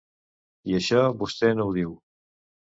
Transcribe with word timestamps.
I 0.71 0.77
això 0.77 1.05
vostè 1.21 1.53
no 1.61 1.69
ho 1.71 1.79
diu. 1.79 1.95